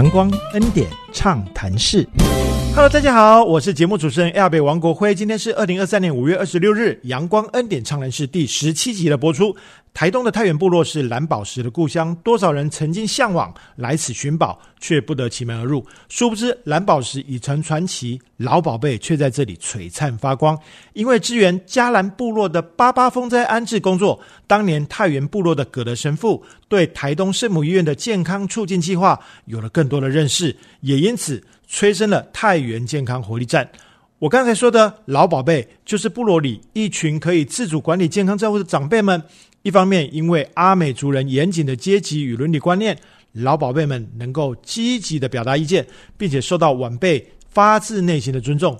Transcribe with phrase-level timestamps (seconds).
[0.00, 2.08] 阳光恩典畅谈室。
[2.74, 5.14] Hello，大家好，我是节目主持人 L 北王国辉。
[5.14, 9.54] 今天是二零二三年五月二十六日，阳光恩典畅谈室第十七集的播出。
[9.92, 15.84] 台东的太原部落是蓝宝石的故乡，多少人曾经向往来此寻宝，却不得其门而入。
[16.08, 20.58] 殊不知，蓝宝石已成传奇，老宝贝却在这里璀璨发光。
[20.94, 33.68] 因为支援嘉兰部落的八八风灾安置工作，当年太原部落的葛德神父对台东圣母医院的健康促进计划有了更多的认识，也因此催生了太原健康活力站。
[34.20, 39.22] 我刚才说的老宝贝，就是部落里一群可以自主管理健康照护的长辈们。
[39.62, 42.96] 一方面，因为阿美族人严谨的阶级与伦理观念，
[43.32, 48.74] 老宝贝们能够积极的表达意见，并且受到晚辈发自内心的尊重；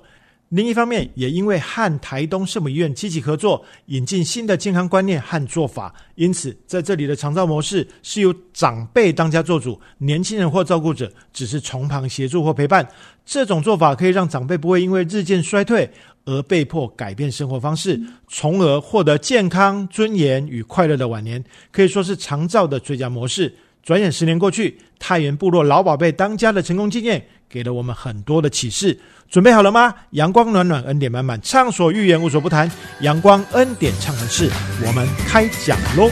[0.48, 12.88] 另一方面，也因为和台东圣母医院积极合作，引进新的健康观念和做法，因此在这里的长照模式是由长辈当家做主，年轻人或照顾者只是从旁协助或陪伴。
[13.26, 15.88] 这种做法可以让长辈不会因为日渐衰退。
[16.24, 23.54] 而被迫改变生活方式，从而获得健康、尊严与快乐的晚年，可以说是长照的最佳模式。
[23.82, 29.00] 转眼十年过去，太原部落老宝贝当家的成功经验，给了我们很多的启示。
[29.30, 29.94] 准备好了吗？
[30.10, 32.70] 阳光暖暖，恩典满满，畅所欲言，无所不谈。
[33.00, 34.50] 阳光恩典畅谈室，
[34.86, 36.10] 我们开讲喽！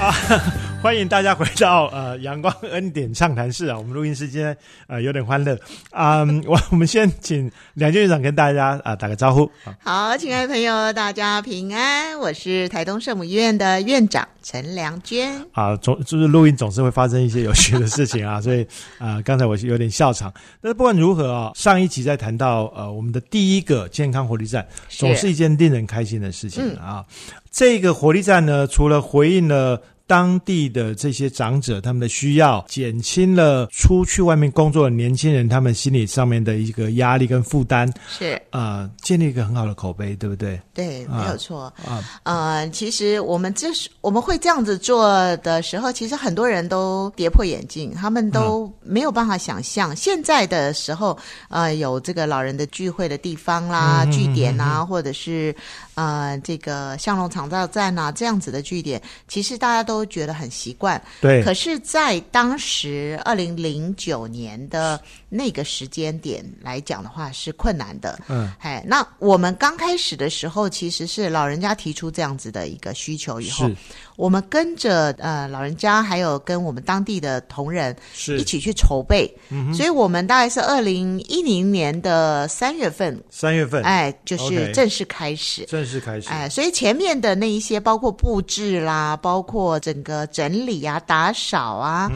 [0.00, 0.58] 啊。
[0.80, 5.58] 欢迎大家回到 呃阳光恩典畅谈室啊，我们录音时间呃有点欢乐
[5.90, 9.50] 啊， 我我们先请梁院长跟大家啊打个招呼。
[9.80, 15.44] 好，亲爱的朋友，大家平安，我是台东圣母医院的院长陈良娟。
[15.52, 18.66] 啊，总就是录音总是会发生一些有趣的事情啊， 所以
[18.98, 20.32] 啊刚才我有点笑场。
[20.62, 27.04] 但是不管如何啊，上一集在谈到呃我们的第一个健康活力站，总是一件令人开心的事情啊。
[27.50, 29.82] 这个活力站呢，除了回应了。
[30.08, 40.58] 当地的这些长者，他们的需要减轻了出去外面工作的年轻人他们心理上面的一个压力跟负担，是啊，建立一个很好的口碑，对不对？
[40.72, 42.02] 对，没有错啊。
[42.22, 51.18] 呃，其实我们这是我们会这样子做的时候，其实很多人都跌破眼镜，他们都没有办法想象现在的时候，
[51.50, 55.54] 呃，有这个老人的聚会的地方啦、据点啊，或者是。
[55.98, 61.02] 呃，这个向龙长照站啊，这样子的据点，其实大家都觉得很习惯。
[61.20, 61.42] 对。
[61.42, 68.18] 可是，在当时二零零九年的那个时间点来讲的话，是困难的。
[68.28, 68.50] 嗯。
[68.60, 73.70] 哎，那我们刚开始的时候，其实是老人家提出这样子的一个需求以后。
[74.16, 77.94] 我们跟着呃老人家，还有跟我们当地的同仁
[78.36, 92.10] 一起去筹备，嗯所以我们大概是二零一零年的三月份，三月份，哎，就是正式开始，正式开始，哎，所以前面的那一些，包括布置啦，包括整个整理啊、打扫啊，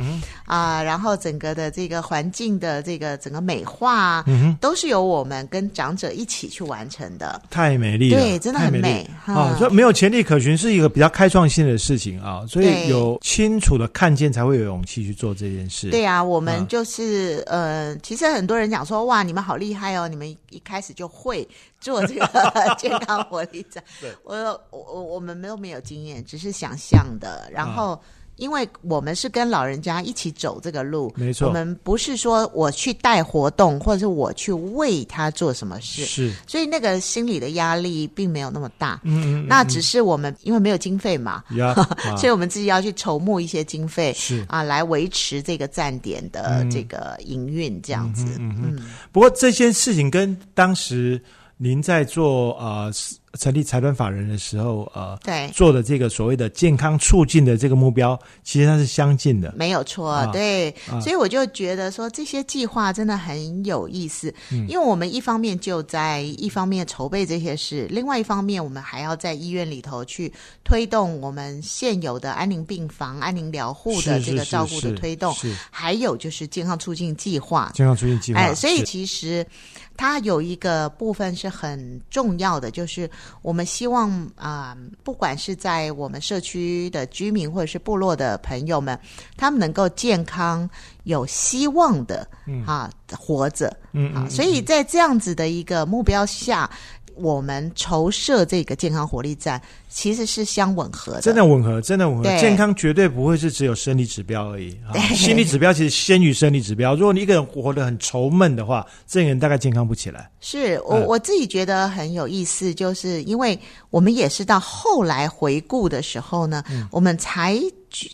[0.44, 4.25] 啊，然后整个的这个环境的这个整个美化啊，
[4.61, 11.97] 都是由我们跟长者一起去完成的，太美丽了，对，真的很美啊，所以没有潜力可循是一个比较开创性的事。
[11.97, 15.91] 情啊，所以有清楚的看见，才会有勇气去做这件事。
[15.91, 21.49] 对啊，我们就是呃，其实很多人讲说，哇，你们好厉害哦，你们一开始就会
[21.81, 22.27] 做这个
[22.77, 23.85] 健康活力站。
[24.25, 28.01] 我我我们都没有经验，只是想象的，然后。
[28.43, 31.47] 因为我们是跟老人家一起走这个路，没错。
[31.47, 36.33] 我们不是说我去带活动，或者是我去为他做什么事，是。
[36.45, 39.01] 所以那个心理的压力并没有那么大。
[39.05, 39.47] 嗯嗯。
[39.47, 41.45] 那只是我们因为没有经费嘛，
[42.19, 48.25] 所以我们自己要去筹募一些经费，是啊，来维持这个站点的这个营运这样子。
[48.41, 48.79] 嗯嗯。
[49.13, 51.23] 不过这件事情跟当时
[51.59, 52.91] 您在做啊。
[53.38, 64.67] 成立财团法人的时候，呃，对，做的这个所谓的健康促进的这个目标，其实它是相近的，没有错，对，所以我就觉得说这些计划真的很有意思，嗯。
[64.69, 70.32] 因为我们一方面就在一方面筹备这些事，另外一方面我们还要在医院里头去
[70.62, 75.35] 推动我们现有的安宁病房、安宁疗护的这个照顾的推动，
[75.70, 79.46] 还有就是健康促进计划，健康促进计划，哎，所以其实。
[79.94, 83.08] 它有一个部分是很重要的，就是
[83.43, 88.99] 我们希望啊，不管是在我们社区的居民或者是部落的朋友们，
[89.37, 90.69] 他们能够健康、
[91.05, 92.27] 有希望的
[92.67, 96.71] 啊活着，嗯啊，所以在这样子的一个目标下。
[97.17, 102.25] 我们筹设这个健康活力站，其实是相吻合的，真的吻合，真的吻合。
[102.25, 106.94] 对健康绝对不会是只有生理指标而已 啊，心理指标其实先于生理指标。
[106.94, 110.31] 如果你一个人活得很愁闷的话，这个人大概健康不起来。
[110.41, 113.59] 是我嗯我自己觉得很有意思，就是因为
[113.91, 117.59] 我们也是到后来回顾的时候呢，嗯我们才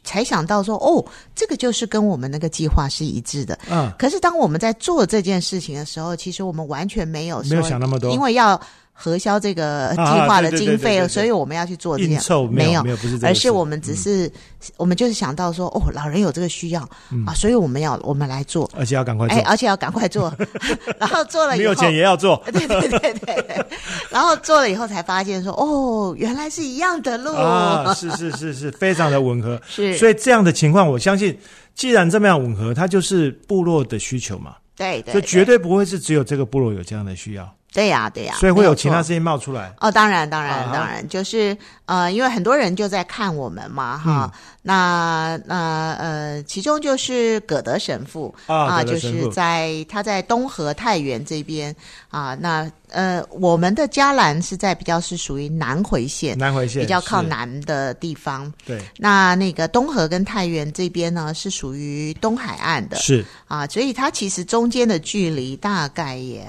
[0.03, 1.05] 才想到说，哦，
[1.37, 3.57] 这个就是跟我们那个计划是一致的。
[3.71, 8.61] 嗯，可是当我们在做这件事情的时候，其实我们完全没有没有想那么多因为要
[9.01, 12.21] 核销这个计啊划的经费，所以我们要去做这样。
[12.51, 14.29] 没有没有不是这样，而是我们只是、
[14.77, 17.25] 我们就是想到说，哦，老人有这个需要、嗯。
[17.25, 20.35] 啊，所以我们要我们来做，而且要赶快哎，做，而且要赶快做，
[20.99, 22.43] 然后做了以后，没有钱也要做。
[22.53, 23.15] 对对对对。
[23.19, 23.67] 对，
[24.11, 29.61] 然后做了以后才发现说，哦，原来是一样的路，啊，是是是是，非常的吻合。
[29.69, 29.97] 是。
[29.97, 31.39] 所以这样的情况，我相信，
[31.75, 37.49] 既然这么样吻合，它就是部落的需求嘛，对对，所以绝对不会是只有这个部落有这样的需要，
[37.79, 39.73] 对呀对呀，所以会有其他事情冒出来。
[39.79, 44.33] 哦，当然，当然，啊当然，就是呃，因为很多人就在看我们嘛，嗯哈。
[44.63, 51.75] 那那呃，其中就是葛德神父啊葛就是在他在东河太原这边
[52.11, 52.35] 啊。
[52.35, 58.53] 那呃，我们的嘉兰是在比较是属于南回县，南回线比较靠，南的地方。
[58.67, 66.45] 对，那那个东河跟太原这边呢，是属于东海岸的是啊，所以它其实中间的距离大概也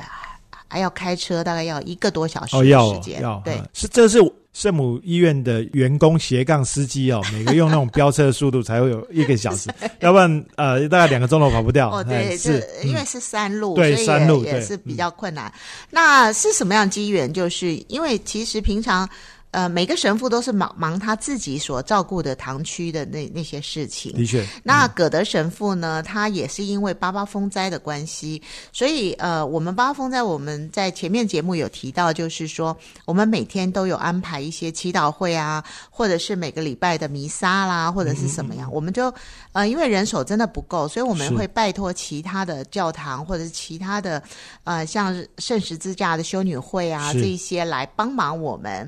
[0.69, 3.21] 还要开车，大概要一个多小时哦，的要时间。
[3.21, 4.19] 要对，嗯是这是
[4.53, 9.69] 圣母医院的员工斜杠司机哦，每个用那种飙车的速度才会有一个小时，
[9.99, 11.89] 要不然呃大概两个钟头跑不掉。
[11.89, 15.51] 哦，哎对，是因为是山路，对山路也也是比较困难。
[15.89, 17.33] 那是什么样机缘？
[17.33, 19.09] 就是因为其实平常。
[19.51, 24.13] 呃，每个神父都是忙忙他自己所照顾的堂区的那那些事情。
[24.13, 28.41] 的确，那葛德神父呢，他也是因为八八风灾的关系，
[28.71, 39.11] 所以呃，我们八八风灾我们在前面节目有提到，就是说我们每天都有安排一些祈祷会啊，或者是每个礼拜的弥撒啦，或者是什么样，我们就
[39.53, 44.21] 呃，因为人手真的不够，所以我们会拜托其他的教堂或者是其他的
[44.63, 48.87] 呃，像圣十字架的修女会啊这一些来帮忙我们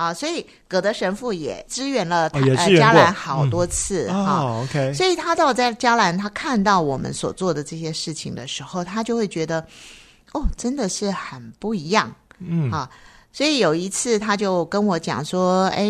[0.00, 4.40] 啊，所以葛德神父也支援了台、哦也呃支援过加兰好多次哈。
[4.40, 9.60] 哦，OK，所以他到在迦兰，他看到我们所做的这些事情的时候，他就会觉得，
[10.32, 12.88] 哦，真的是很不一样，嗯啊。
[13.30, 15.86] 所以有一次，他就跟我讲说：“哎，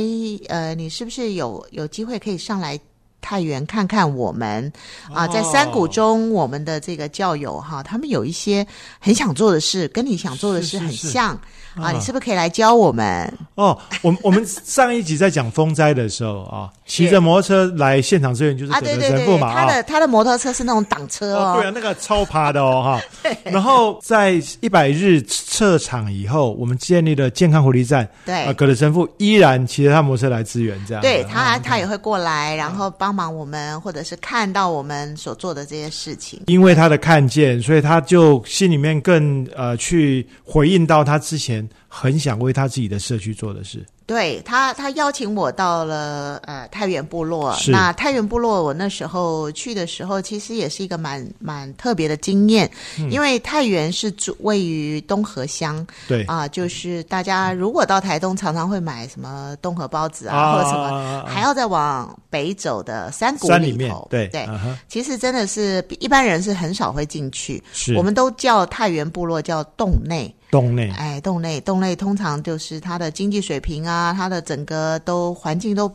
[0.48, 2.78] 呃，你是不是有有机会可以上来
[3.20, 4.72] 太原看看我们
[5.12, 5.26] 啊？
[5.28, 8.67] 在山谷哦中，我们的这个教友哈，他们有一些
[8.99, 11.40] 很想做的事，跟你想做的事很像啊。
[11.84, 13.32] 啊你是不是可以来教我们？
[13.55, 19.55] 哦，我们我们上一集在讲风灾的时候啊， 骑着摩托车来现场支援就是啊，对对对，神父嘛啊。
[19.55, 23.31] 他的他的摩托车是那种挡车哦，对啊，那个超爬的哦，哈。
[23.44, 28.08] 然后在一百日撤场以后，我们建立了健康活力站。
[28.26, 31.02] 对啊，葛德神父依然骑着他摩托车来支援，这样。
[31.02, 36.42] 对他，啊他也会过来，然后帮忙我们，或者是看到我们所做的这些事情。
[36.46, 43.84] 因为他的看见，所以他就心里面更呃去回应到他之前很想为他自己的社区做的事。
[44.06, 47.56] 对他，他邀请我到了呃太原部落。
[47.68, 52.68] 那太原部落，我那时候去的时候，其实也是一个蛮蛮特别的经验，
[52.98, 64.06] 嗯因为太原是住位于东河乡对啊、就是大家如果到台东，常常会买什么东河包子啊，啊或者什么，啊还要再往北走的山谷山里面头。
[64.09, 67.63] 对对，嗯其实真的是一般人是很少会进去。
[67.72, 75.93] 是我们都叫太原部落叫洞内，洞内哎，洞内洞内通常就是它的经济水平啊，它的整个都环境都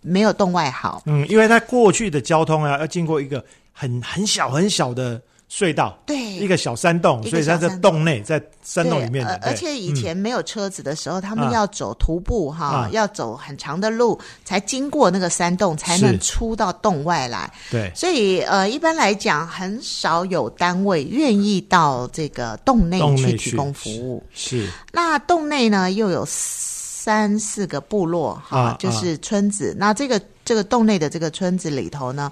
[0.00, 1.02] 没有洞外好。
[1.06, 7.88] 嗯，因为它过去的交通啊，要经过一个很很小很小的隧道，对，一个小山洞，所以它在洞。
[7.88, 12.88] 洞内，在山洞里面而且以前没有车子的时候，他们啊要走徒步哈，啊。
[12.92, 17.50] 要走很长的路才经过那个山洞，才能出到洞外来。
[17.70, 17.90] 对。
[17.94, 24.22] 所以呃，一般来讲，很少有单位愿意到这个洞内去去提供服务。
[24.34, 24.68] 是。
[24.92, 28.76] 那洞内呢，又有三四个部落哈，啊。
[28.78, 29.74] 就是村子。
[29.78, 32.30] 那这个这个洞内的这个村子里头呢，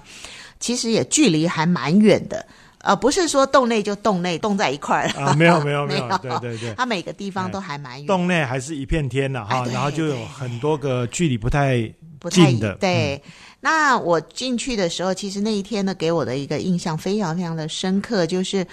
[0.59, 2.45] 其实也距离还蛮远的。
[2.87, 11.81] 呃，不是说洞内就洞内洞在一块儿啊，没有没有 没有对对对，它每个地方都还蛮远，洞内还是一片天呐哈哎，然后就有很多个距离不太
[12.17, 13.21] 不太近的，嗯对。
[13.59, 18.65] 那我进去的时候，其实那一天呢，给我的一个印象非常非常的深刻，就是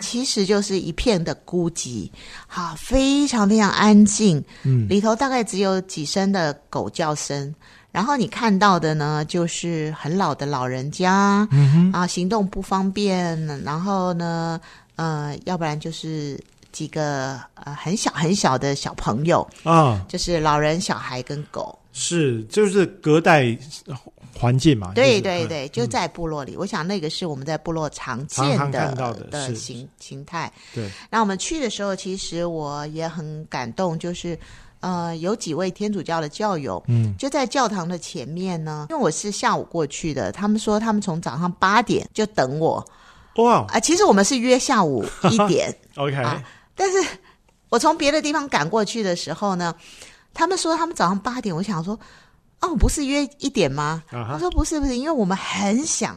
[0.00, 2.10] 其实就是一片的孤寂，
[2.48, 7.54] 好，非常非常安静，嗯，里头大概只有几声的狗叫声。
[7.92, 14.60] 然后你看到的呢，就是很老的老人家，嗯哼，啊，行动不方便，然后呢，
[14.96, 16.38] 呃，要不然就是
[16.72, 21.76] 几个呃很小很小的小朋友，啊，就是老人、小孩跟狗。
[21.92, 23.58] 是就是隔代
[24.32, 24.92] 环境嘛？
[24.94, 26.56] 对对对，就在部落里。
[26.56, 28.94] 我想那个是我们在部落常见的
[29.28, 30.50] 的是形形态。
[30.72, 34.38] 对，那我们去的时候，其实我也很感动，就是
[34.80, 38.86] 呃，有几位天主教的教友，嗯，就在教堂的前面呢。
[38.90, 42.84] 因为我是下午过去的，他们说他们从早上八点就等我
[43.36, 46.42] 哇啊、其实我们是约下午 一点，，OK，啊
[46.74, 46.98] 但是
[47.68, 49.74] 我从别的地方赶过去的时候呢，
[50.34, 51.98] 他们说他们早上八点，我想说，
[52.60, 54.02] 哦，不是约一点吗？
[54.10, 56.16] 他说不是不是，因为我们很想。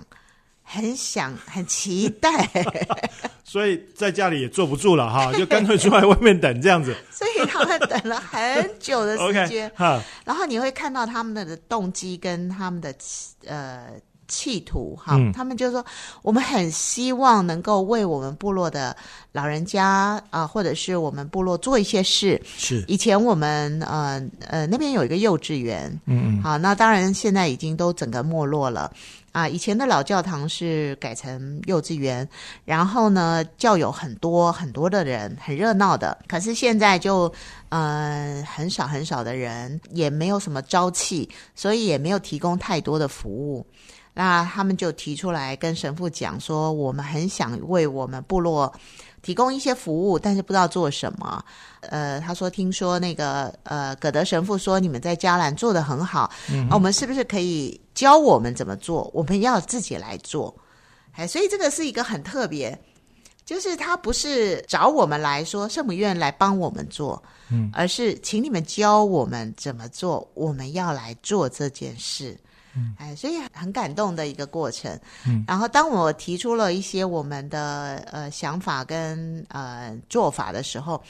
[0.64, 2.50] 很想，很期待，
[3.44, 6.96] 所以在家里也坐不住了哈， 就干脆出来外面等这样子。
[7.12, 9.72] 所以他们等了很久的时 间。
[9.76, 12.96] 哈，然后你会看到他们的动机跟他们的
[13.46, 13.88] 呃
[14.28, 15.32] 企图哈，嗯。
[15.34, 15.86] 他们就说
[16.24, 18.96] 我们很希望能够为我们部落的
[19.32, 22.42] 老人家啊、或者是我们部落做一些事。
[22.58, 28.92] 是，以前我们呃呃那边有一个幼稚园，嗯嗯，好，那当然现在已经都整个没落了。
[29.34, 32.28] 啊，以前的老教堂是改成幼稚园，
[32.66, 36.16] 然后呢，教友很多很多的人，很热闹的。
[36.28, 37.34] 可是现在就，
[37.70, 43.66] 嗯，很少很少的人，也没有什么朝气，所以也没有提供太多的服务。
[44.14, 48.72] 那他们就提出来跟神父讲说，我们很想为我们部落
[49.24, 51.44] 提供一些服务，但是不知道做什么。
[51.80, 59.10] 呃，他说听说那个呃葛德神父说你们在加兰做的很好，嗯啊，我们是不是可以教我们怎么做？
[59.14, 60.54] 我们要自己来做。
[61.14, 62.78] 哎，所以这个是一个很特别，
[63.46, 72.38] 就是他不是找我们来说圣母院来帮我们做，嗯，而是请你们教我们怎么做，我们要来做这件事。
[72.76, 74.92] 嗯，哎，所以很感动的一个过程。
[75.26, 81.02] 嗯，然后当我提出了一些我们的呃想法跟呃做法的时候，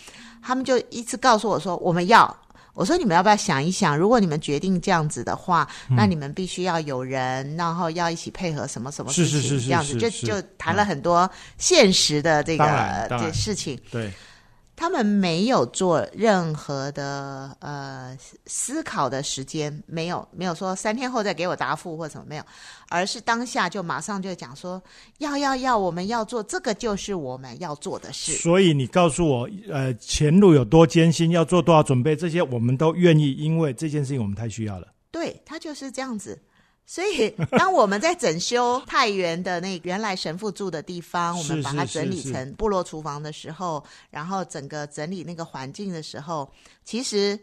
[0.41, 2.35] 他们就一直告诉我说我们要。
[2.75, 3.95] 我说你们要不要想一想？
[3.95, 11.29] 如果你们决定这样子的话，嗯那你们必须要有人，然后要一起配合什么什么事情，是是是是这样子就就谈了很多
[11.59, 13.79] 现实的这个这事情。
[13.91, 14.11] 对，
[14.75, 22.43] 他们没有做任何的呃思考的时间，没有没有说三天后再给我答复或什么没有，
[22.89, 24.81] 而是当下就马上就讲说
[25.19, 28.33] 要要要，我们要做这个就是我们要做的事。
[28.33, 34.87] 所以你告诉我，呃，前路有多艰辛，要做多少准备，这些我们都愿意，因为这件事情我们太需要了。
[35.11, 36.41] 对他就是这样子。
[36.85, 46.51] 所以，当我们在整修太原的那原来神父住的地方， 我是们把它整理成部落厨房的时候，然后整个整理那个环境的时候，
[46.83, 47.39] 其实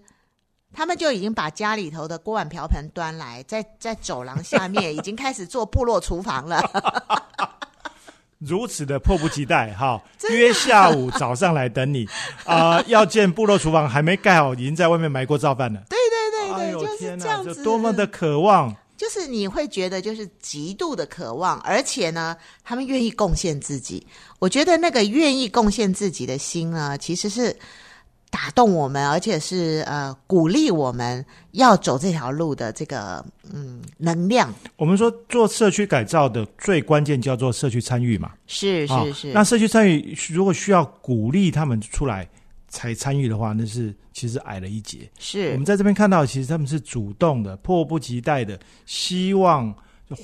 [0.72, 6.62] 他们就已经把家里头的锅碗瓢盆端来，在在走廊下面已经开始做部落厨房了。
[8.38, 12.08] 如此的迫不及待，哈， 约下午早上来等你
[12.44, 15.82] 啊、要见部落厨房还没盖好，已经在外面埋锅造饭了。
[15.88, 18.74] 对对对对，哎就是这样子，多么的渴望！
[19.00, 24.06] 就是你会觉得就是极度的渴望，而且呢，他们愿意贡献自己。
[24.38, 27.56] 我觉得那个愿意贡献自己的心呢，其实是
[28.28, 34.52] 打动我们，而且是呃鼓励我们要走这条路的这个嗯能量。
[34.76, 42.28] 我们说做社区改造的最关键叫做社区参与嘛，是啊是是，那社区参与如果需要鼓励他们出来
[42.70, 45.10] 才参与的话，那是其实矮了一截。
[45.18, 49.74] 是我是们在这边看到，其实他们是主动的、迫不及待的，希望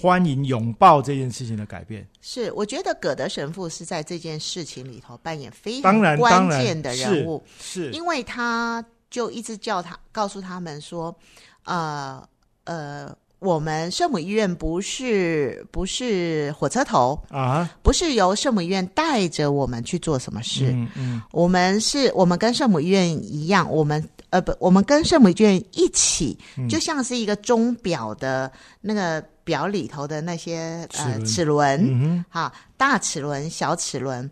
[0.00, 2.08] 欢迎拥抱这件事情的改变。
[2.22, 7.44] 是，我觉得葛德神父是在这件事情里头扮演非常关键的人物。
[7.60, 11.16] 是因为他就一直叫他告诉他们说，
[11.64, 12.26] 呃
[12.64, 26.68] 呃，我们圣母医院不是不是火车头，啊，不是由圣母医院带着我们去做什么事，嗯嗯，我们是我们跟圣母医院一样，我们呃不，我们跟圣母医院一起，嗯。
[26.68, 28.50] 就像是一个钟表的
[28.80, 31.78] 那个表里头的那些呃齿轮。
[31.78, 34.28] 好，嗯哼，哈，大齿轮、小齿轮，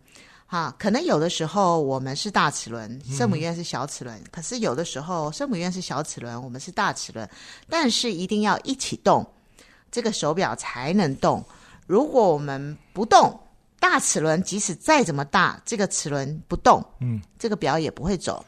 [0.54, 7.28] 哈，可能有的时候我们是大齿轮，圣母院是小齿轮，可是有的时候圣母院是小齿轮，我们是大齿轮，
[7.68, 9.26] 但是一定要一起动，
[9.90, 11.44] 这个手表才能动。
[11.88, 13.36] 如果我们不动，
[13.80, 18.46] 大齿轮即使再怎么大，这个齿轮不动，嗯，这个表也不会走。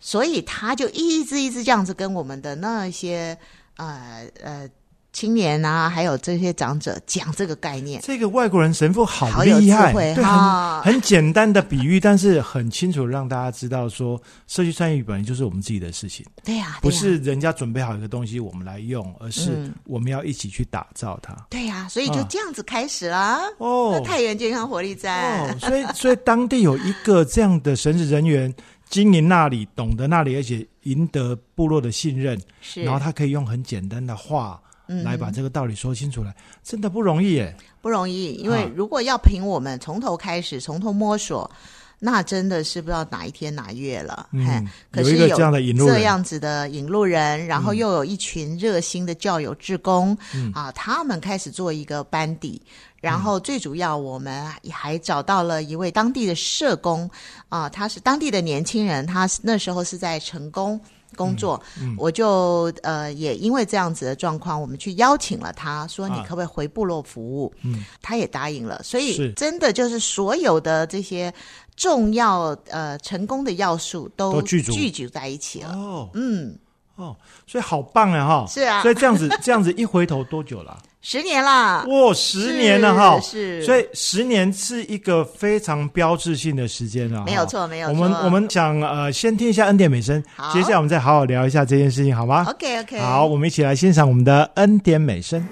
[0.00, 3.38] 所以它就一直一直这样子跟我们的那些
[3.76, 4.68] 呃呃
[5.14, 8.02] 青年啊，还有这些长者讲这个概念。
[8.02, 19.72] 这个外国人神父好厉害，对，哈很很简单的比喻，但是很清楚让大家知道说，社区参与本来就是我们自己的事情，对呀、不是人家准备好一个东西我们来用，而是嗯。
[19.84, 21.32] 我们要一起去打造它。
[21.48, 22.26] 对呀、所以就啊。
[22.28, 23.40] 这样子开始啦。
[23.58, 24.02] 哦。
[24.04, 28.52] 太原健康活力站，哦，所以所以当地有一个这样的神职人员
[28.90, 37.56] 经营那里，懂得那里，而且赢得部落的信任，是，然后他可以用很简单的话嗯来把这个道理说清楚来，真的不容易耶。
[37.80, 41.50] 不容易，因为啊如果要凭我们从头开始，从头摸索，
[41.98, 44.28] 那真的是不知道哪一天哪月了。
[44.32, 52.60] 嘿嗯，可是有一个这样的引路人这样子的引路人，然后又有一群热心的教友志工、嗯啊，他们开始做一个班底。
[53.00, 57.08] 然后最主要，我们还找到了一位当地的社工
[57.50, 60.80] 啊，他是当地的年轻人，他那时候是在成功
[61.14, 67.52] 工作，嗯我就呃也因为这样子的状况，我们去邀请了他，说你啊可不可以回部落服务？
[67.62, 71.32] 嗯，他也答应了，所以真的就是所有的这些
[71.76, 75.72] 重要呃成功的要素都聚集在一起了。
[75.74, 76.56] 哦嗯，
[76.96, 77.16] 哦，
[77.46, 78.46] 所以好棒啊哈！
[78.48, 80.78] 是啊所以这样子这样子一回头多久了？
[81.06, 83.20] 十年啦，哇，十年了哈！
[83.20, 87.44] 是，所以十年是一个非常标志性的时间了，没有。
[87.44, 88.08] 错，没有错我。
[88.08, 95.46] 们我们想呃，先听一下恩典美声，好接下来我们再好好聊一下这件事情，好吗？OK OK，好，我们一起来欣赏我们的恩典美声。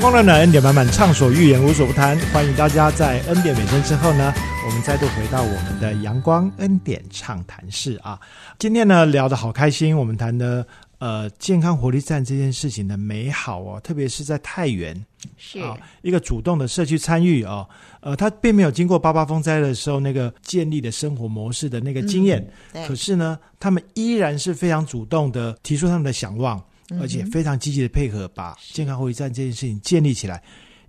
[0.00, 2.18] 阳光暖暖，恩典满满，畅所欲言，无所不谈。
[2.32, 4.32] 欢迎大家在恩典美声之后呢，
[4.66, 8.18] 我们再度回到我们的阳光恩典畅谈室啊。
[8.58, 10.66] 今天呢聊得好开心，我们谈的
[11.00, 14.96] 呃健康活力站这件事情的美好哦，特别是在太原
[15.36, 17.68] 是啊，一个主动的社区参与哦，
[18.00, 26.58] 呃，他并没有经过八八风灾的时候那个建立的生活模式的那个经验，对可是呢，他们依然是非常主动的提出他们的想望，
[26.98, 30.42] 而且非常积极的配合，把健康活力站这件事情建立起来。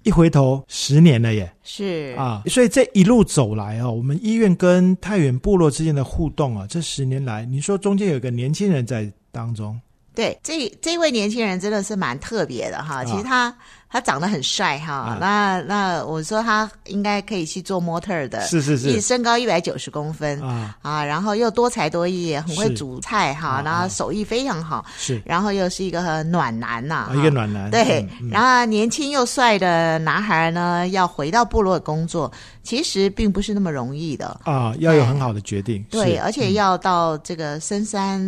[0.03, 1.53] 一回头，十年了耶！
[1.61, 9.79] 是啊，所以这一路走来哦，我们医院跟太原部落之间的互动啊，这十年来，你说中间有一个年轻人在当中，
[10.15, 13.05] 对，这这位年轻人真的是蛮特别的哈。
[13.05, 13.55] 其实他
[13.91, 15.17] 他长得很帅哈，啊。
[15.19, 18.89] 那那我说他应该可以去做模特的，是是是。
[18.89, 25.21] 一身高一百九十公分啊，啊，然后又多才多艺，很会煮菜哈，啊然后手艺非常好，是。
[25.25, 32.31] 然后又是一个暖男呐、啊，一个暖男，对，然后年轻又帅的男孩呢，要回到部落工作，
[32.63, 34.39] 其实并不是那么容易的。
[34.45, 38.21] 啊，要有很好的决定，对，而且要到这个深山，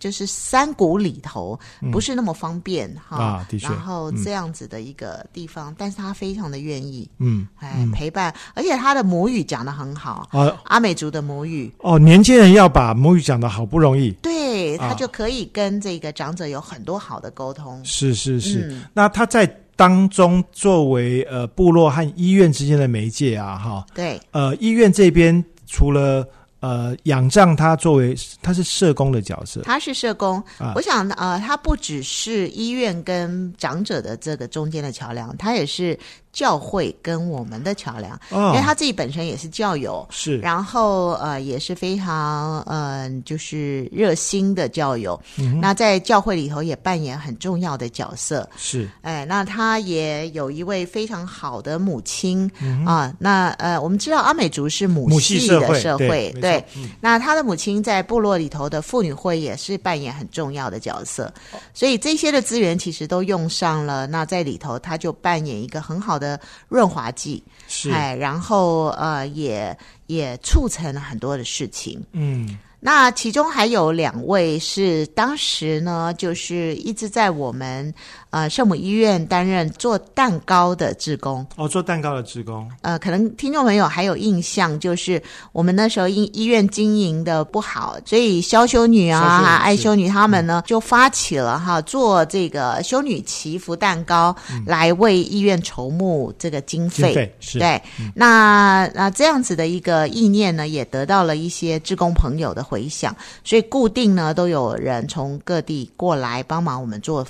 [0.00, 1.58] 就是山谷里头，
[1.92, 3.16] 不是那么方便哈。
[3.16, 4.24] 嗯啊的确然后嗯。
[4.24, 10.56] 这样子的一个地方，但是他非常的愿意，嗯哎，陪伴，而且他的母语讲的很好，啊。
[10.64, 17.80] 阿美族的母语，哦，年轻人要把母语讲的好不容易，对他啊就可以跟这个长者有很多好的沟通。
[17.84, 18.68] 是是是。
[18.70, 18.84] 嗯。
[18.92, 26.26] 那他在当中作为呃部落和医院之间的媒介啊，哈，对，呃，医院这边除了
[26.64, 29.60] 呃仰仗他作为他是社工的角色。
[29.64, 30.72] 他是社工，啊。
[30.74, 35.98] 我想呃，他不只是医院跟长者的这个中间的桥梁，他也是
[36.34, 40.06] 教会跟我们的桥梁，哦因为他自己本身也是教友。
[40.10, 48.46] 是然后呃也是非常嗯、呃就是热心的教友，嗯那在教会里头也扮演很重要的角色。
[48.56, 53.14] 是哎，那他也有一位非常好的母亲、嗯啊。
[53.18, 56.64] 那呃，我们知道阿美族是母母系系的社会对
[57.00, 61.32] 那他的母亲在部落里头的妇女会也是扮演很重要的角色，
[61.72, 64.06] 所以这些的资源其实都用上了。
[64.08, 66.23] 那在里头，他就扮演一个很好的
[66.68, 72.02] 润滑剂，是哎，然后呃，也也促成了很多的事情。
[72.12, 77.90] 嗯那其中还有两位是当时呢，就是一直在我们
[78.34, 81.46] 呃圣母医院担任做蛋糕的职工。
[81.54, 82.68] 哦，做蛋糕的职工。
[82.82, 94.34] 呃，可能听众朋友还有印象，就是我们那时候医医院经营的不好，所以肖修女啊、爱修女他们呢就发起了哈做这个修女祈福蛋糕，
[94.66, 97.32] 来为医院筹募这个经费。
[97.38, 97.80] 是对，
[98.16, 102.64] 那那这样子的一个意念呢，也得到了一些职工朋友的。
[102.64, 107.22] 回响，所以固定呢都有人从各地过来帮忙我们做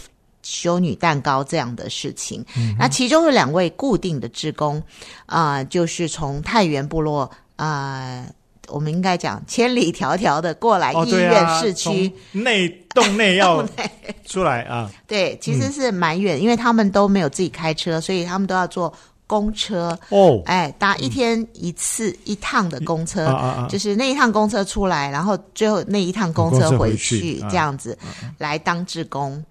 [0.44, 2.44] 修女蛋糕这样的事情。
[2.78, 4.80] 那其中有两位固定的职工，
[5.26, 8.24] 啊，就是从太原部落啊，
[8.68, 13.66] 我们应该讲千里迢迢的过来医院市区内洞内要
[14.26, 14.88] 出来啊。
[15.08, 18.92] 对，其实是蛮远，因为他们都没有自己开车，所以他们都要坐。
[19.26, 27.98] 公车哦，哎，搭一天一次一趟的公车，就是那一趟公车出来，然后最后那一趟公车回去，这样子
[28.36, 29.42] 来当职工。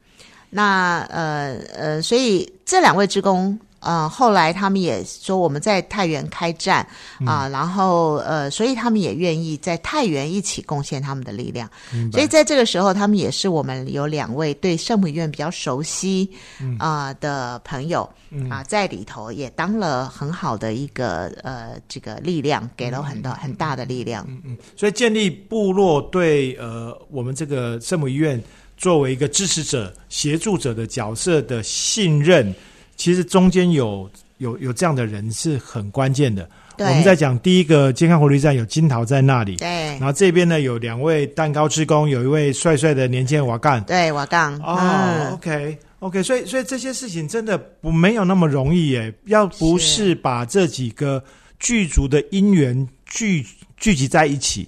[0.53, 3.57] 那呃呃，所以这两位职工。
[3.85, 6.87] 呃，后来他们也说我们在太原开战
[7.25, 11.69] 啊，然后呃，所以他们也愿意在太原一起贡献他们的力量。
[12.09, 16.31] 所以在这个时候，他们也是我们有两位对圣母医院比较熟悉
[16.79, 18.09] 啊的朋友
[18.49, 24.25] 啊，在里头也当了很好的一个呃这个力量，给了很多很大的力量。
[24.29, 28.41] 嗯嗯，所以建立部落对呃我们这个圣母医院
[28.83, 32.53] 作为一个支持者、协助者的角色的信任。
[32.97, 36.47] 其实中间有有有这样的人是很关键的。
[36.77, 39.67] 我们在讲第一个健康活力站有金桃在那里，对。
[39.67, 44.53] 然后这边呢有两位蛋糕职工，有一位帅帅的年轻人瓦干，对瓦干。
[44.61, 49.13] 哦，OK OK，所以所以这些事情真的不没有那么容易耶。
[49.27, 51.23] 要不是把这几个
[51.57, 53.45] 剧组的因缘聚
[53.77, 54.67] 聚集在一起。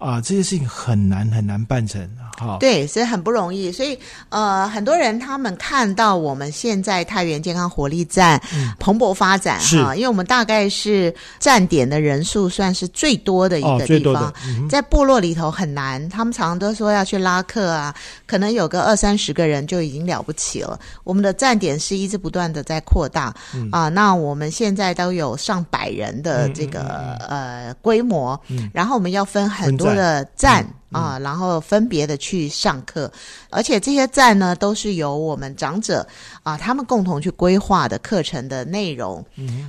[0.00, 2.00] 啊，这些事情很难很难办成，
[2.38, 3.70] 哈，对，所以很不容易。
[3.70, 3.98] 所以，
[4.30, 8.40] 呃，很多人他们看到我们现在太原健康活力站
[8.78, 14.32] 蓬勃发展哈，因为我们大概是站点的人数算是最多的一个地方，
[14.70, 16.08] 在部落里头很难。
[16.08, 17.94] 他们常常都说要去拉客啊，
[18.26, 20.80] 可能有个二三十个人就已经了不起了。
[21.04, 23.34] 我们的站点是一直不断的在扩大
[23.70, 28.40] 啊，那我们现在都有上百人的这个呃规模，
[28.72, 29.89] 然后我们要分很多。
[29.94, 30.79] 的赞。
[30.90, 33.10] 啊，然后分别的去上课，
[33.50, 36.06] 而且这些站呢都是由我们长者
[36.42, 39.22] 啊他们共同去规划的课程的内容，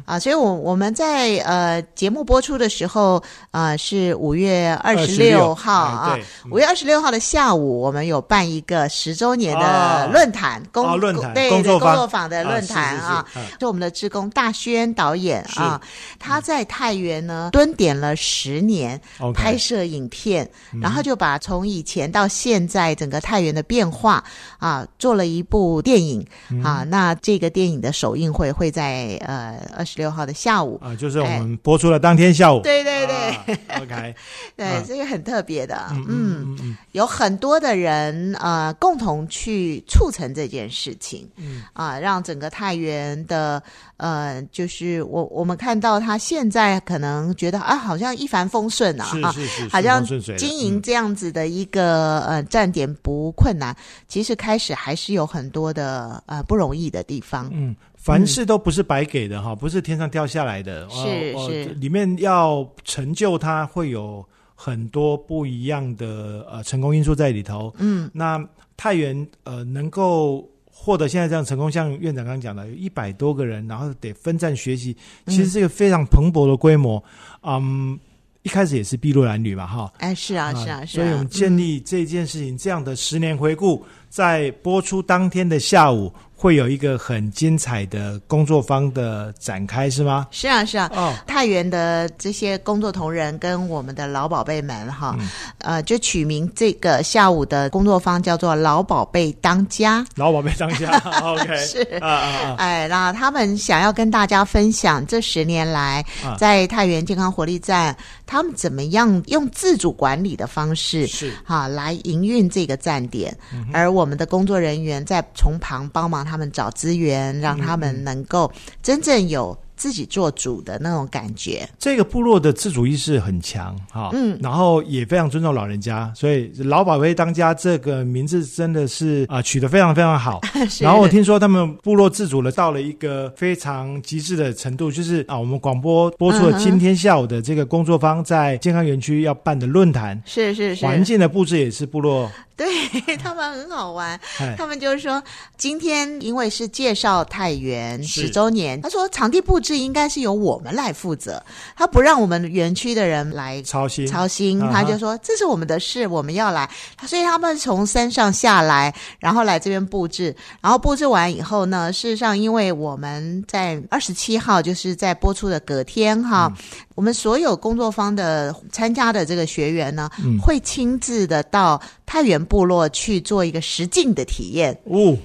[0.06, 6.18] 啊，所以我我们在呃节目播出的时候啊是五月二十六号啊，
[6.52, 12.22] 五月二十六号的下午，我们有办一个十周年的论坛工论坛对工作坊。
[12.22, 13.26] 的论坛啊，
[13.60, 15.82] 就我们的职工大轩导演啊，
[16.20, 19.02] 他在太原呢蹲点了十年，
[19.34, 20.22] 拍摄影片。
[20.22, 20.48] 片，
[20.80, 24.24] 然后就把从以前到现在整个太原的变化
[24.58, 26.26] 啊，做了一部电影
[26.64, 26.84] 啊。
[26.84, 32.62] 那这个电影的首映会会在呃二十六号的下午啊，就是我们播出的当天下午。
[32.62, 34.16] 对对对，OK，
[34.58, 41.64] 对，这个很特别的，嗯，有很多的人呃共同去促成这件事情，嗯。
[41.74, 43.62] 啊，让整个太原的
[43.98, 50.04] 呃，就是我我们看到他现在可能觉得啊，好像一帆风顺啊，是是是，好像。
[50.38, 53.76] 经营这样子的一个呃站点不困难，
[54.08, 57.50] 其实开始还是有很多的呃不容易的地方。
[57.54, 60.90] 嗯，凡事都不是白给的哈，不是天上掉下来的。
[60.90, 67.74] 是是，里面要成就它，会有很多不一样的呃成功因素在里头。
[67.78, 68.44] 嗯，那
[68.76, 74.96] 太原呃能够获得现在这样成功，像院长刚刚讲的，有一百多个人，然后得分站学习，
[75.28, 77.04] 其实是一个非常蓬勃的规模。
[77.44, 78.00] 嗯。
[78.44, 86.14] 一开始也是筚路蓝缕嘛，哈，哎，是啊，是啊，是啊，所以我们建立这件事情这样的十年回顾，在播出当天的下午。
[86.34, 90.28] 会有一个很精彩的工作方的展开，是吗？
[90.32, 90.90] 是啊，是啊。
[90.96, 95.16] 哦，太原的这些工作同仁跟我们的老宝贝们哈，
[95.60, 100.04] 呃，就取名这个下午的工作方叫做“老宝贝当家”。
[100.18, 100.90] 老宝贝当家
[101.22, 102.56] ，OK，是啊啊。
[102.58, 106.04] 哎，那他们想要跟大家分享这十年来
[106.40, 107.96] 在太原健康活力站，
[108.26, 113.38] 他们怎么样用自主管理的方式是哈来营运这个站点，
[113.72, 116.22] 而我们的工作人员在从旁帮忙。
[116.32, 118.50] 他们找资源，让他们能够
[118.82, 121.68] 真正有自己做主的那种感觉。
[121.80, 130.40] 这个部落的自主意识很强哈，嗯，然后也非常尊重老人家，所以“老宝贝当家”这个名字真的是啊取得非常非常好。
[130.80, 142.32] 然后我听说他们部落自主了到了一个非常极致的程度，就是啊，我们广播播出了今天下午的这个工作坊在健康园区要办的论坛，是是是，环境的布置也是部落。
[142.62, 144.20] 对 他们很好玩，
[144.56, 145.22] 他们就是说，
[145.58, 151.44] 今天因为是介绍太原十周年，他说场地布置应该是由我们来负责，
[151.76, 156.70] 他不让我们园区的人来操心操心，他就说这是我们的事，我们要来，
[157.08, 166.52] 所以他们从山上下来，然后来这边布置，然后布置完以后呢，事实上因为我们在二十七号就是在播出的隔天哈。
[167.02, 170.08] 我们所有工作方的参加的这个学员呢，
[170.40, 174.72] 会亲自的到太原部落去做一个实境的体验。
[174.84, 175.18] 哦，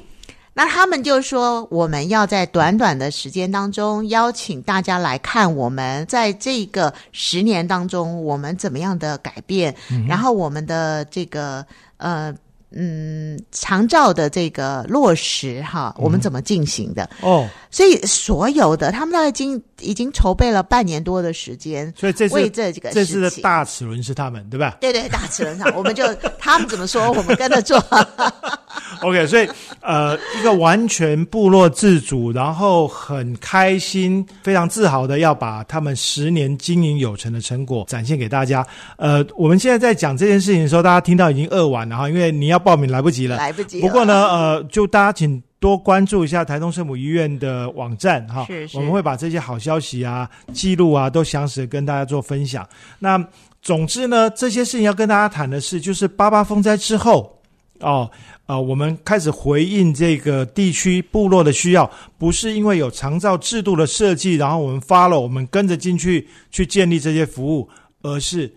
[0.54, 9.76] 那他们就说，我们要在短短的时间当中邀请大家来看我们在这个十年当中我们怎么样的改变，
[10.08, 11.62] 然后我们的这个
[11.98, 12.34] 呃。
[12.70, 17.09] 嗯，长照的这个落实哈，我们怎么进行的？
[17.20, 24.79] 哦，所以所有的他们大概经已经筹备了半年多的时间，所以这为这几个这次的大齿轮是他们对吧？
[24.81, 26.05] 对对，大齿轮上，我们就
[26.38, 27.83] 他们怎么说，我们跟着做。
[29.02, 29.48] OK，所以
[29.81, 38.66] 呃，一个完全部落自主，然后很开心、非常自豪的要把他们十年经营有成的成果展现给大家。
[38.96, 43.80] 呃，我们现在在讲这件事情的时候，大家听到已经饿完了哈，因为你要报名来不及了，来不及。
[43.80, 52.66] 不过呢，呃，就大家请多关注一下台东圣母医院的网站哈，是是，我们会把这些好消息啊、记录啊都详实跟大家做分享。
[52.98, 53.22] 那
[53.62, 57.38] 总之呢，这些事情要跟大家谈的是，就是八八风灾之后
[57.80, 58.10] 哦。
[58.48, 67.68] 呃，我们开始回应这个地区部落的需要，不是因为有长照制度的设计，然后我们发了，我们跟着进去去建立这些服务，
[68.02, 68.48] 而是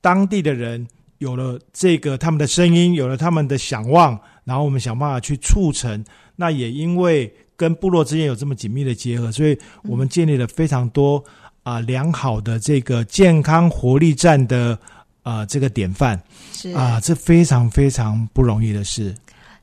[0.00, 0.84] 当地的人
[1.18, 6.04] 有了这个他们的声音，有了他们的想望，然后我们想办法去促成。
[6.36, 11.22] 那也因为跟部落之间有这么紧密的结合，所以我们建立了非常多
[11.62, 14.78] 啊良好的这个健康活力站的
[15.22, 19.14] 啊这个典范，是啊，这非常非常不容易的事。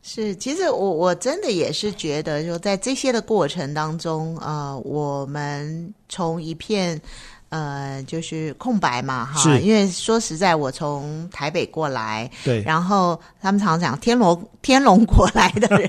[0.05, 6.99] 是，其实我我真的也是觉得，就在这些的过程当中，呃，我们从一片
[7.53, 15.87] 呃就是空白嘛，哈，因为说实在，我从台北过来，对，然后他们常讲天龙天龙国来的人。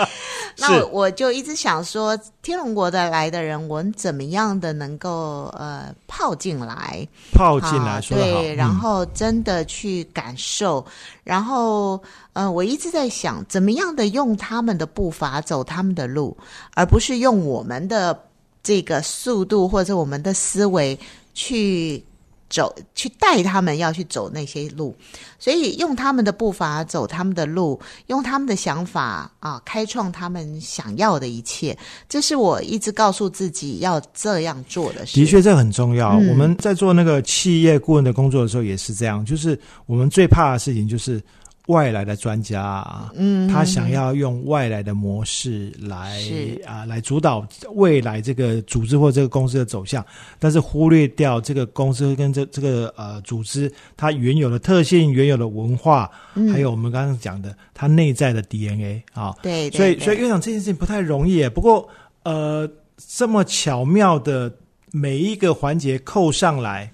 [0.56, 7.08] 那我就一直想说，天龙国的来的人，我们怎么样的能够呃泡进来？
[7.32, 10.84] 泡进来，对，然后真的去感受，
[11.24, 12.00] 然后
[12.34, 16.36] 呃，我一直在想，怎么样的用他们的步伐走他们的路，
[16.74, 18.16] 而不是用我们的
[18.64, 20.98] 这个速度或者我们的思维
[21.34, 22.02] 去。
[22.50, 24.94] 走去带他们要去走那些路，
[25.40, 31.76] 所以用他们的步伐走他们的路，用他们的想法啊，开创他们想要的一切。
[32.08, 35.04] 这是我一直告诉自己要这样做的。
[35.06, 36.10] 的确，这很重要。
[36.10, 41.20] 我们在做那个企业顾问的工作的时候也是这样，就是我们最怕的事情就是。
[41.68, 46.20] 外来的专家啊，嗯，他想要用外来的模式来
[46.66, 50.04] 啊，来主导未来这个组织或这个公司的走向，
[50.38, 56.10] 但是忽略掉这个公司跟这这个呃组织它原有的特性、原有的文化，
[56.52, 59.34] 还有我们刚刚讲的它内在的 DNA 啊。
[59.42, 61.48] 对，所以所以院长这件事情不太容易。
[61.48, 61.88] 不过
[62.24, 64.52] 呃，这么巧妙的
[64.92, 66.92] 每一个环节扣上来。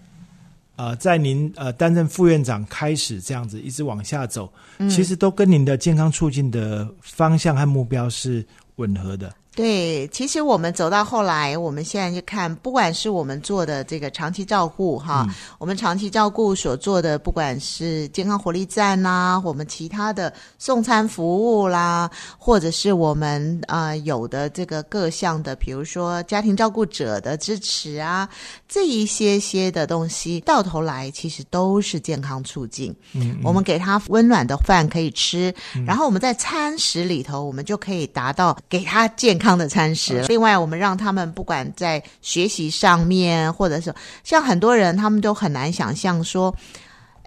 [0.80, 4.50] 呃，在您呃担任副院长开始这样子一直往下走，
[4.88, 8.42] 其实都跟您的健康促进的方向和目标是
[8.76, 9.30] 吻合的。
[9.54, 15.26] 对，其实我们走到后来，我们现在就看，不管是我们做的这个长期照顾哈，
[15.58, 22.08] 我们长期照顾所做的，不管是健康活力站啦，我们其他的送餐服务啦，
[22.38, 28.28] 或者是我们啊有的这个各项的，比如说家庭照顾者的支持啊，
[28.68, 32.94] 这一些些的东西，到头来其实都是健康促进。
[33.14, 35.52] 嗯，我们给他温暖的饭可以吃，
[35.84, 39.50] 然后我们在餐食里头，我们就可以达到给他健康。
[39.61, 40.24] 的餐食。
[40.29, 46.55] 另外，我们让他们不管在学习上面，或者是像很多人，他们都很难想象说，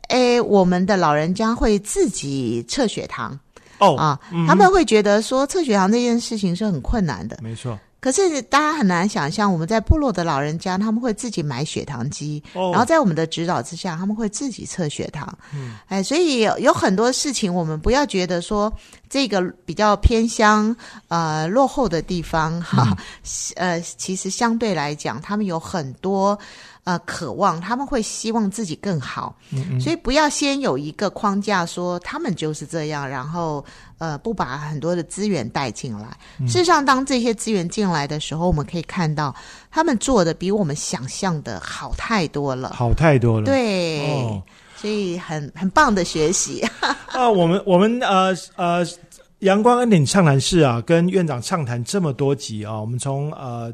[0.07, 3.37] 哎，我们的老人家会自己测血糖
[3.79, 7.37] 哦啊，他们会觉得说测血糖这件事情是很困难的。
[7.41, 7.77] 没错。
[8.03, 15.33] 可是大家很难想象，我们在部落的老人家他们会自己买血糖机，然后在我们的指导之下，他们会自己测血糖。
[15.55, 18.69] 嗯，哎，所以有很多事情，我们不要觉得说
[19.09, 20.75] 这个比较偏乡
[21.07, 22.93] 呃落后的地方哈，
[23.55, 26.37] 呃，其实相对来讲，他们有很多。
[26.85, 33.63] 呃，渴望他们会希望自己更好，嗯所以不要先有一个框架说他们就是这样，然后
[33.97, 36.07] 呃不把很多的资源带进来。
[36.47, 39.33] 事实上，当这些资源进来的时候，我们可以看到
[39.71, 43.45] 他们做的比我们想象的好太多了，好太多了。
[43.45, 44.41] 对，
[44.75, 46.61] 所以很很棒的学习
[47.13, 47.29] 啊！
[47.29, 48.85] 我们我们呃呃
[49.39, 53.73] 阳光恩典畅谈室啊，跟院长畅谈这么多集啊，我们从呃。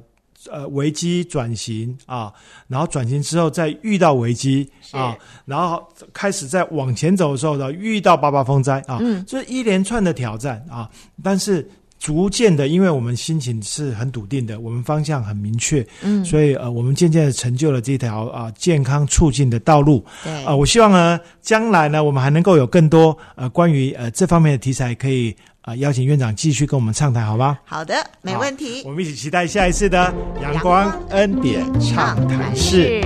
[0.50, 2.32] 呃，危机转型啊，
[2.68, 5.14] 然后转型之后再遇到危机啊，
[5.46, 10.90] 然后开始在往前走的时候呢，遇到八八风灾啊，嗯，这一连串的挑战啊，
[11.22, 25.36] 但是逐渐的，因为我们心情是很笃定的，我们方向很明确，嗯，所以呃，我们渐渐的成就了这条啊健康促进的道路，对啊，我希望呢，将来呢，我们还能够有更多呃关于呃这方面的题材可以。
[25.70, 27.60] 啊，邀请院长继续跟我们畅谈，好吗？
[27.64, 28.82] 好的，没问题。
[28.84, 33.00] 我们一起期待下一次的阳光恩典畅谈室。